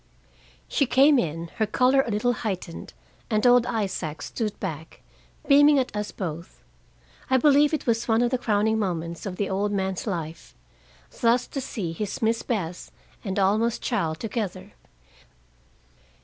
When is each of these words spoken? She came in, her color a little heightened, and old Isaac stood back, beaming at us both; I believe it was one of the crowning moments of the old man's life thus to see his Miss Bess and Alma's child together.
She 0.67 0.87
came 0.87 1.19
in, 1.19 1.49
her 1.57 1.67
color 1.67 2.01
a 2.01 2.09
little 2.09 2.33
heightened, 2.41 2.93
and 3.29 3.45
old 3.45 3.67
Isaac 3.67 4.23
stood 4.23 4.59
back, 4.59 5.01
beaming 5.47 5.77
at 5.77 5.95
us 5.95 6.11
both; 6.11 6.63
I 7.29 7.37
believe 7.37 7.71
it 7.71 7.85
was 7.85 8.07
one 8.07 8.23
of 8.23 8.31
the 8.31 8.39
crowning 8.39 8.79
moments 8.79 9.27
of 9.27 9.35
the 9.35 9.47
old 9.47 9.71
man's 9.71 10.07
life 10.07 10.55
thus 11.19 11.45
to 11.45 11.61
see 11.61 11.91
his 11.91 12.19
Miss 12.19 12.41
Bess 12.41 12.89
and 13.23 13.37
Alma's 13.37 13.77
child 13.77 14.19
together. 14.19 14.73